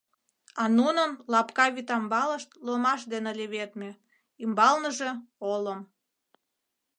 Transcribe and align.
А 0.61 0.63
нунын 0.77 1.11
лапка 1.31 1.65
вӱтамбалышт 1.75 2.49
ломаш 2.65 3.01
дене 3.13 3.31
леведме, 3.39 3.91
ӱмбалныже— 4.43 5.11
олым. 5.53 5.79